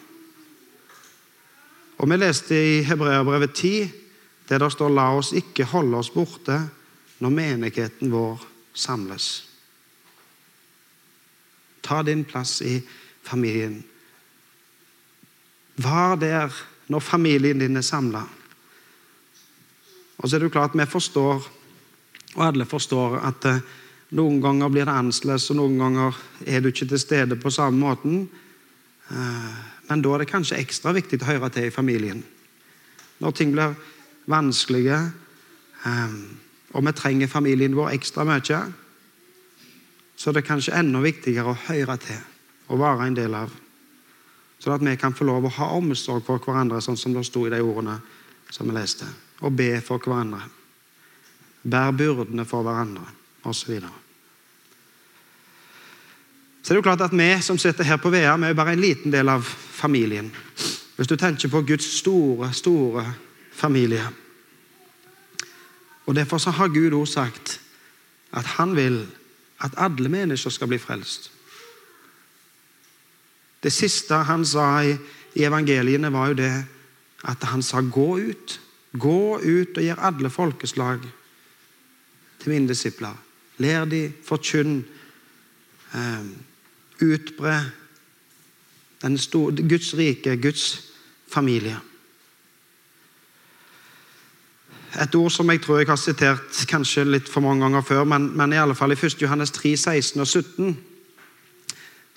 [1.99, 4.08] Og Vi leste i Hebreabrevet 10
[4.49, 6.71] der det står 'La oss ikke holde oss borte
[7.21, 8.41] når menigheten vår
[8.75, 9.43] samles'.
[11.83, 12.83] Ta din plass i
[13.23, 13.85] familien.
[15.77, 16.53] Vær der
[16.89, 18.23] når familien din er samla.
[20.19, 21.49] Og så er det jo klart vi forstår,
[22.35, 23.61] og alle forstår, at eh,
[24.11, 27.79] noen ganger blir det annerledes, og noen ganger er du ikke til stede på samme
[27.79, 28.29] måten.
[29.11, 29.55] Eh,
[29.89, 32.25] men da er det kanskje ekstra viktig å høre til i familien.
[33.19, 33.77] Når ting blir
[34.29, 34.99] vanskelige,
[35.85, 36.19] eh,
[36.77, 38.61] og vi trenger familien vår ekstra mye,
[40.19, 42.21] så er det kanskje enda viktigere å høre til
[42.69, 43.53] og være en del av.
[44.59, 47.47] Sånn at vi kan få lov å ha omsorg for hverandre, sånn som det sto
[47.47, 48.01] i de ordene
[48.51, 49.07] som vi leste.
[49.47, 50.43] Og be for hverandre.
[51.63, 53.07] Bær byrdene for hverandre,
[53.47, 53.79] osv.
[53.79, 53.93] Så,
[56.63, 58.83] så er jo klart at Vi som sitter her på Vea, vi er bare en
[58.83, 60.33] liten del av familien.
[60.97, 63.07] Hvis du tenker på Guds store, store
[63.59, 64.07] familie.
[66.07, 67.61] Og Derfor så har Gud også sagt
[68.33, 69.07] at han vil
[69.61, 71.31] at alle mennesker skal bli frelst.
[73.63, 74.97] Det siste han sa i,
[75.37, 76.53] evangeliene, var jo det
[77.25, 78.61] at han sa 'gå ut'.
[78.99, 81.01] Gå ut og gjør alle folkeslag
[82.41, 83.15] til mine disipler.
[83.59, 84.85] Lær de, forkynn,
[85.95, 86.25] eh,
[87.03, 87.71] utbre
[89.69, 90.93] Guds rike, Guds
[91.29, 91.81] familie.
[94.97, 98.31] Et ord som jeg tror jeg har sitert kanskje litt for mange ganger før, men,
[98.37, 99.19] men i alle fall i 1.
[99.21, 100.77] Johannes 3, 16 og 17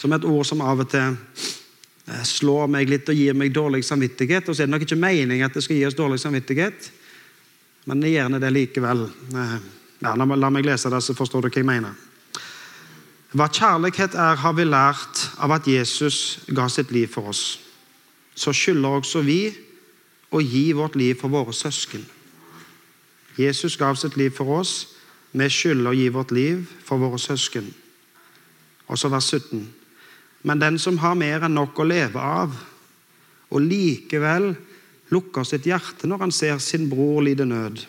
[0.01, 3.83] som et ord som av og til eh, slår meg litt og gir meg dårlig
[3.85, 4.47] samvittighet.
[4.47, 6.87] Og så er det nok ikke meningen at det skal gi oss dårlig samvittighet,
[7.89, 9.03] men det gjerne det likevel.
[9.35, 9.57] Eh,
[10.01, 12.07] ja, la, meg lese det, så forstår du hva jeg mener.
[13.37, 17.59] Hva kjærlighet er, har vi lært av at Jesus ga sitt liv for oss.
[18.35, 19.43] Så skylder også vi
[20.33, 22.01] å gi vårt liv for våre søsken.
[23.37, 24.95] Jesus gav sitt liv for oss.
[25.31, 27.69] Vi skylder å gi vårt liv for våre søsken.
[28.91, 29.63] Og så vers 17.
[30.43, 32.55] Men den som har mer enn nok å leve av,
[33.51, 34.51] og likevel
[35.11, 37.83] lukker sitt hjerte når han ser sin bror lide nød,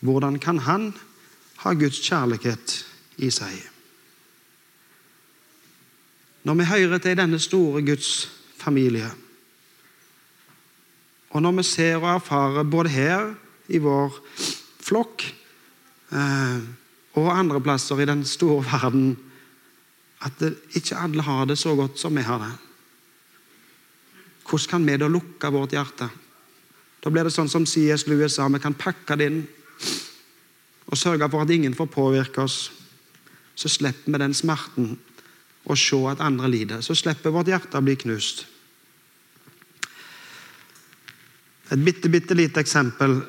[0.00, 0.92] hvordan kan han
[1.64, 2.74] ha Guds kjærlighet
[3.18, 3.54] i seg?
[6.46, 9.10] Når vi hører til denne store Guds familie,
[11.30, 13.34] og når vi ser og erfarer både her
[13.68, 14.14] i vår
[14.84, 15.24] flokk
[16.12, 16.60] eh,
[17.18, 19.10] og andre plasser i den store verden
[20.24, 20.40] at
[20.74, 22.54] ikke alle har det så godt som vi har det.
[24.48, 26.08] Hvordan kan vi da lukke vårt hjerte?
[27.04, 29.46] Da blir det sånn som CS Lewis sa, vi kan pakke det inn.
[30.88, 32.70] og sørge for at ingen får påvirke oss,
[33.54, 34.94] så slipper vi den smerten
[35.68, 36.80] og se at andre lider.
[36.80, 38.46] Så slipper vårt hjerte å bli knust.
[41.70, 43.20] Et bitte, bitte lite eksempel.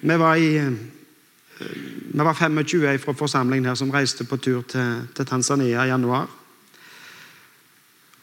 [0.00, 0.58] Vi var, i,
[2.12, 6.26] vi var 25 fra forsamlingen her som reiste på tur til, til Tanzania i januar.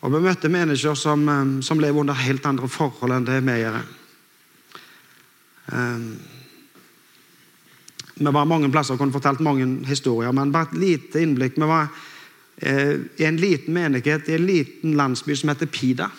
[0.03, 1.23] Og Vi møtte mennesker som,
[1.63, 3.77] som, lever under helt andre forhold enn det vi gjør.
[5.71, 6.09] Um,
[8.13, 11.55] vi var mange plasser og kunne fortalt mange historier, men bare et lite innblikk.
[11.55, 11.87] Vi var
[12.57, 16.11] eh, i en liten menighet i en liten landsby som heter Pida.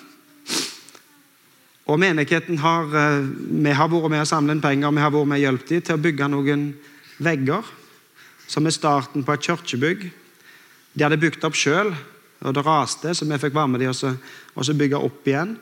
[1.87, 3.27] Og menigheten har, eh,
[3.64, 5.81] Vi har vært med å samle inn penger vi har vært med og hjulpet dem
[5.83, 6.75] til å bygge noen
[7.20, 7.64] vegger,
[8.47, 10.11] som er starten på et kirkebygg.
[10.97, 11.94] De hadde bygd opp sjøl,
[12.42, 13.90] og det raste, så vi fikk være med dem
[14.57, 15.57] og så bygge opp igjen.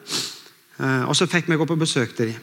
[0.81, 2.41] Eh, og så fikk vi gå på besøk til dem.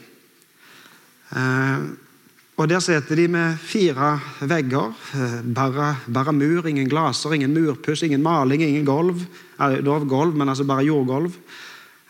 [2.60, 4.92] Og Der sitter de med fire vegger.
[5.14, 9.24] Eh, bare, bare mur, ingen glaser, ingen murpuss, ingen maling, ingen gulv.
[9.58, 11.32] Gulv, men altså bare jordgulv.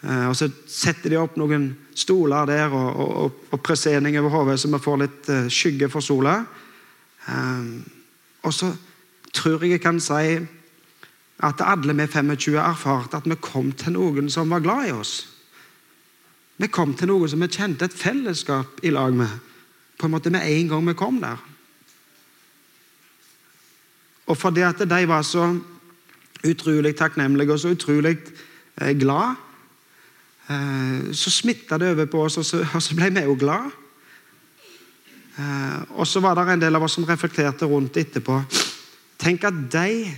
[0.02, 4.60] Eh, og Så setter de opp noen stoler der og, og, og presenning over hodet,
[4.60, 6.38] så vi får litt eh, skygge for sola.
[8.42, 8.70] Og så
[9.36, 10.40] tror jeg jeg kan si
[11.40, 15.14] at alle vi 25 erfarte at vi kom til noen som var glad i oss.
[16.60, 19.30] Vi kom til noen som vi kjente et fellesskap i lag med
[20.00, 21.40] på en måte med en gang vi kom der.
[24.30, 25.46] Og fordi at de var så
[26.46, 28.16] utrolig takknemlige og så utrolig
[28.80, 29.49] eh, glad, eh,
[31.14, 32.46] så smitta det over på oss, og
[32.82, 33.70] så, ble vi jo glad.
[35.38, 38.40] Eh, og så var det en del av oss som reflekterte rundt etterpå.
[39.20, 40.10] Tenk at de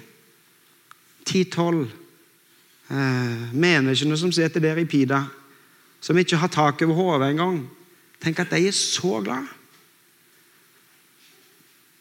[1.26, 1.84] 10-12
[3.56, 5.22] menneskene som sitter der i Pida,
[6.02, 7.62] som ikke har tak over hodet engang,
[8.20, 9.46] tenk at de er så glad.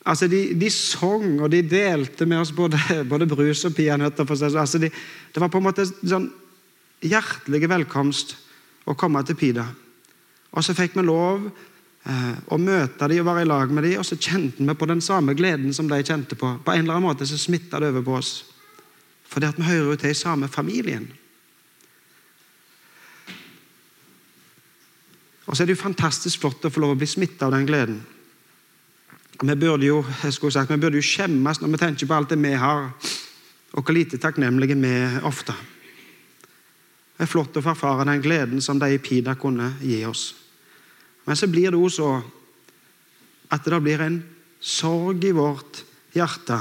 [0.05, 2.79] Altså, de, de sang, og de delte med oss både,
[3.11, 4.25] både brus og peanøtter.
[4.57, 4.89] Altså, de,
[5.33, 6.29] det var på en måte sånn
[7.01, 8.35] hjertelig velkomst
[8.85, 9.65] å komme til Pida.
[10.51, 13.97] Og så fikk vi lov eh, å møte dem og være i lag med dem,
[14.01, 16.53] og så kjente vi på den samme gleden som de kjente på.
[16.63, 18.33] På en eller annen måte så smitta det over på oss.
[19.31, 21.07] Fordi at vi hører jo til i samme familien.
[25.47, 27.67] Og så er det jo fantastisk flott å få lov å bli smitta av den
[27.67, 28.01] gleden.
[29.41, 32.51] Vi burde, jo, sagt, vi burde jo skjemmes når vi tenker på alt det vi
[32.61, 32.91] har,
[33.71, 35.55] og hvor lite takknemlige vi er ofte.
[37.21, 40.31] Det er flott å få erfare den gleden som de i Pida kunne gi oss.
[41.29, 42.13] Men så blir det også så
[43.53, 44.15] at det blir en
[44.57, 45.83] sorg i vårt
[46.15, 46.57] hjerte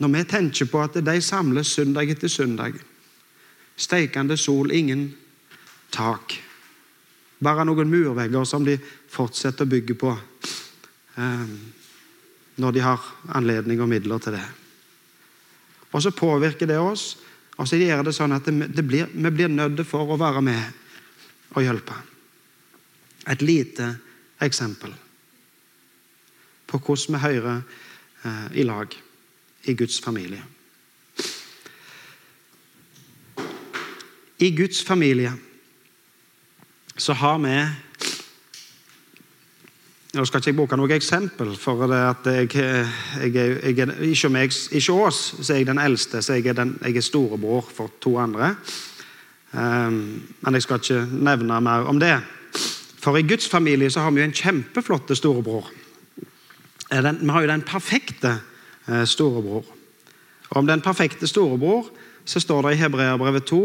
[0.00, 2.78] når vi tenker på at de samles søndag etter søndag.
[3.76, 5.10] Steikende sol, ingen
[5.92, 6.38] tak.
[7.36, 8.78] Bare noen murvegger som de
[9.12, 10.14] fortsetter å bygge på.
[11.20, 11.52] Eh,
[12.64, 14.46] når de har anledning og midler til det.
[15.92, 17.10] Og så påvirker det oss,
[17.60, 21.52] og så gjør det sånn at det blir, vi blir nødt for å være med
[21.52, 21.96] og hjelpe.
[23.28, 23.90] Et lite
[24.42, 24.94] eksempel
[26.66, 27.60] på hvordan vi hører
[28.24, 28.94] eh, i lag
[29.68, 30.42] i Guds familie.
[34.42, 35.34] I Guds familie
[36.96, 37.56] så har vi
[40.12, 43.30] nå skal ikke jeg bruke noe eksempel, for jeg, jeg, jeg,
[43.70, 43.88] ikke,
[44.28, 47.64] jeg, ikke oss, så er jeg den eldste, så jeg er, den, jeg er storebror
[47.72, 48.54] for to andre.
[49.52, 52.18] Um, men jeg skal ikke nevne mer om det.
[53.02, 55.70] For i Guds familie så har vi jo en kjempeflott storebror.
[56.92, 58.34] Den, vi har jo den perfekte
[58.88, 59.64] eh, storebror.
[60.50, 61.88] Og Om den perfekte storebror
[62.24, 63.62] så står det i Hebreabrevet 2,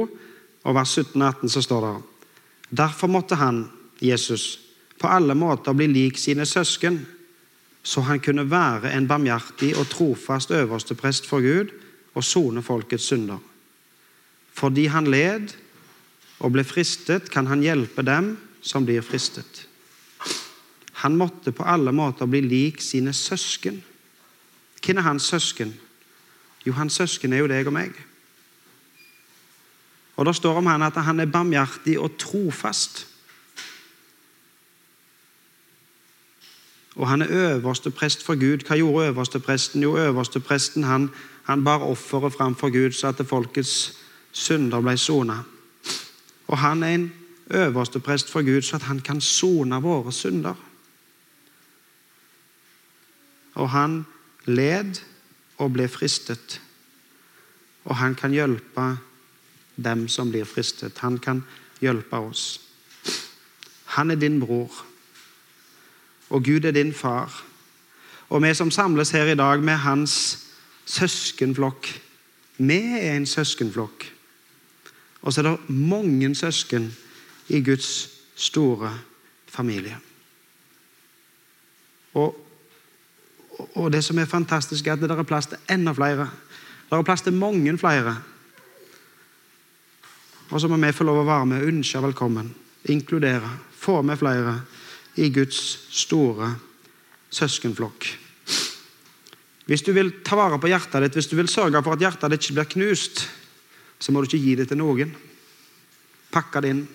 [0.64, 3.66] og vers 17-18 så står det Derfor måtte han,
[4.02, 4.67] Jesus,
[5.00, 7.00] på alle måter bli lik sine søsken,
[7.84, 11.72] så han kunne være en barmhjertig og trofast øverste prest for Gud
[12.16, 13.38] og sone folkets synder.
[14.54, 15.54] Fordi han led
[16.40, 19.68] og ble fristet, kan han hjelpe dem som blir fristet.
[21.06, 23.84] Han måtte på alle måter bli lik sine søsken.
[24.82, 25.74] Hvem er hans søsken?
[26.66, 27.94] Jo, hans søsken er jo deg og meg.
[30.18, 33.06] Og Det står om han at han er barmhjertig og trofast.
[36.98, 38.66] Og han er øverste prest for Gud.
[38.66, 39.84] Hva gjorde øverste presten?
[39.84, 41.10] Jo, øverste presten han,
[41.44, 43.94] han bar offeret framfor Gud, så at folkets
[44.32, 45.44] synder ble sona.
[46.48, 47.14] Og han er en
[47.50, 50.56] øverste prest for Gud, så at han kan sone våre synder.
[53.54, 54.06] Og han
[54.46, 54.98] led
[55.58, 56.62] og ble fristet.
[57.86, 58.98] Og han kan hjelpe
[59.76, 60.98] dem som blir fristet.
[60.98, 61.44] Han kan
[61.82, 62.62] hjelpe oss.
[63.86, 64.86] Han er din bror
[66.30, 67.44] og Gud er din far.
[68.30, 70.44] Og vi som samles her i dag med hans
[70.86, 72.02] søskenflokk
[72.58, 74.14] Vi er en søskenflokk.
[75.22, 76.96] Og så er det mange søsken
[77.48, 79.00] i Guds store
[79.48, 79.98] familie.
[82.14, 82.34] Og,
[83.76, 86.30] og det som er fantastisk, er at det er plass til enda flere.
[86.90, 88.18] Det er plass til mange flere.
[90.50, 92.56] Og så må vi få lov å være med og ønske velkommen,
[92.86, 94.62] inkludere, få med flere
[95.18, 95.60] i Guds
[95.92, 96.54] store
[97.34, 98.08] søskenflokk.
[99.68, 102.32] Hvis du vil ta vare på hjertet ditt, hvis du vil sørge for at hjertet
[102.32, 103.26] ditt ikke blir knust,
[104.00, 105.12] så må du ikke gi det til noen.
[106.32, 106.86] Pakke det inn.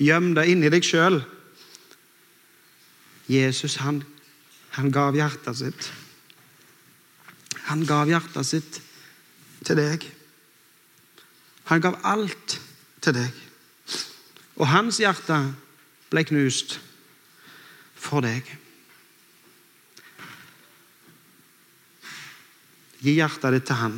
[0.00, 1.20] Gjem det inni deg sjøl.
[3.28, 4.00] Jesus, han,
[4.78, 5.90] han gav hjertet sitt.
[7.68, 8.80] Han gav hjertet sitt
[9.66, 10.06] til deg.
[11.70, 12.56] Han gav alt
[13.04, 13.42] til deg.
[14.56, 15.38] Og hans hjerte
[16.12, 16.78] ble knust
[18.02, 18.46] for deg.
[23.02, 23.96] Gi hjertet ditt til han.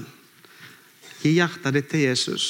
[1.23, 2.47] Gi hjertet ditt til Jesus.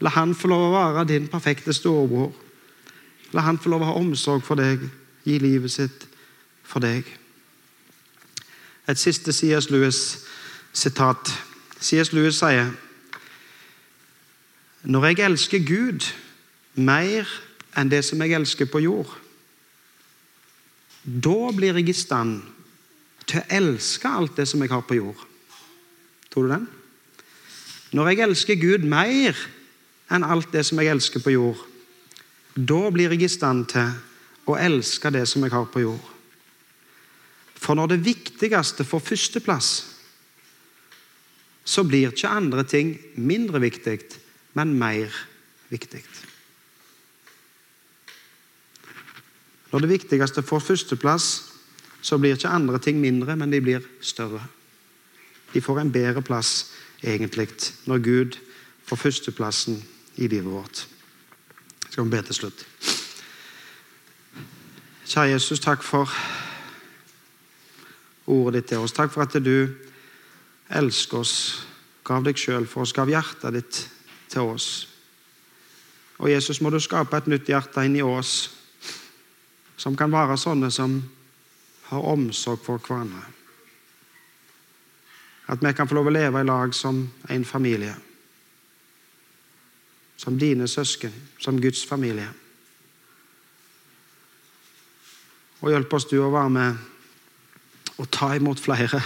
[0.00, 2.32] La han få lov å være din perfekte storebror.
[3.36, 4.82] La han få lov å ha omsorg for deg,
[5.24, 6.06] gi livet sitt
[6.64, 7.04] for deg.
[8.88, 9.68] Et siste C.S.
[9.70, 11.32] Lewis-sitat.
[11.80, 12.12] C.S.
[12.16, 12.72] Lewis sier
[14.82, 16.08] Når jeg elsker Gud
[16.74, 17.28] mer
[17.76, 19.12] enn det som jeg elsker på jord,
[21.04, 22.42] da blir jeg i stand
[23.26, 25.26] til å elske alt det som jeg har på jord.
[26.30, 26.68] Tror du den?
[27.96, 29.38] Når jeg elsker Gud mer
[30.10, 31.58] enn alt det som jeg elsker på jord,
[32.54, 33.92] da blir jeg i stand til
[34.50, 36.06] å elske det som jeg har på jord.
[37.60, 39.70] For når det viktigste får førsteplass,
[41.64, 44.00] så blir ikke andre ting mindre viktig,
[44.58, 45.14] men mer
[45.70, 46.02] viktig.
[49.72, 51.26] Når det viktigste får førsteplass,
[52.02, 54.42] så blir ikke andre ting mindre, men de blir større.
[55.54, 57.48] De får en bedre plass, egentlig,
[57.86, 58.38] når Gud
[58.86, 59.82] får førsteplassen
[60.16, 60.86] i livet vårt.
[61.90, 62.66] Skal vi be til slutt.
[65.10, 66.10] Kjære Jesus, takk for
[68.30, 68.94] ordet ditt til oss.
[68.94, 69.66] Takk for at du
[70.70, 71.34] elsker oss,
[72.06, 73.80] gav deg sjøl for oss, gav hjertet ditt
[74.30, 74.68] til oss.
[76.20, 78.50] Og Jesus, må du skape et nytt hjerte inni oss,
[79.80, 80.98] som kan være sånne som
[81.88, 83.22] har omsorg for hverandre.
[85.50, 87.00] At vi kan få lov å leve i lag som
[87.32, 87.94] en familie.
[90.20, 92.28] Som dine søsken, som Guds familie.
[95.60, 96.86] Og hjelp oss du å være med
[97.96, 99.00] og ta imot flere.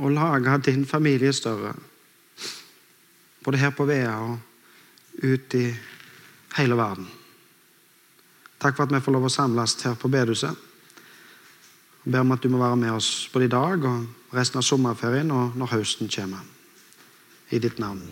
[0.00, 1.76] Og lage din familie større.
[3.44, 4.38] Både her på Vea og
[5.20, 5.66] ut i
[6.56, 7.19] hele verden.
[8.60, 10.66] Takk for at vi får lov å samles her på bedehuset.
[12.04, 14.68] Jeg ber om at du må være med oss både i dag og resten av
[14.68, 16.44] sommerferien og når høsten kommer.
[17.50, 18.04] I ditt navn.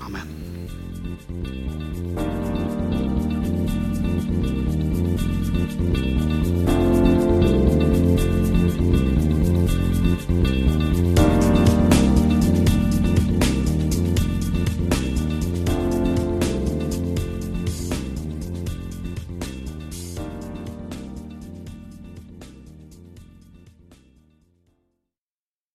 [0.00, 0.45] Amen.